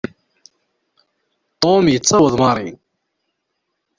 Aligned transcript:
Tom 1.61 1.83
yettaweḍ 1.93 2.33
Mary. 2.41 2.69